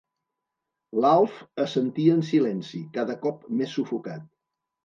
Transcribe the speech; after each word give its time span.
L'Alf 1.03 1.35
assentia 1.65 2.17
en 2.21 2.25
silenci, 2.31 2.83
cada 2.99 3.19
cop 3.27 3.47
més 3.61 3.77
sufocat. 3.79 4.29